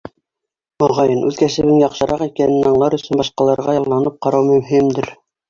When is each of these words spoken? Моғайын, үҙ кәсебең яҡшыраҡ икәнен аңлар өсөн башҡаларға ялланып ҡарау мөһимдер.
Моғайын, 0.83 1.19
үҙ 1.27 1.37
кәсебең 1.41 1.77
яҡшыраҡ 1.81 2.23
икәнен 2.27 2.65
аңлар 2.71 2.97
өсөн 2.99 3.21
башҡаларға 3.23 3.77
ялланып 3.79 4.19
ҡарау 4.29 4.51
мөһимдер. 4.51 5.13